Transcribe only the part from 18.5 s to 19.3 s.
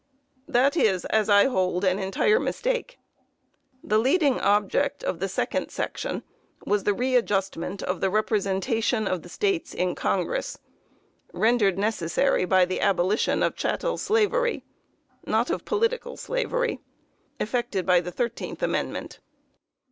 amendment.